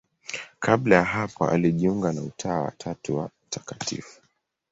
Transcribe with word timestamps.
Kabla 0.59 0.95
ya 0.95 1.03
hapo 1.03 1.47
alijiunga 1.47 2.11
na 2.13 2.21
Utawa 2.23 2.61
wa 2.61 2.71
Tatu 2.71 3.17
wa 3.17 3.29
Mt. 3.49 4.03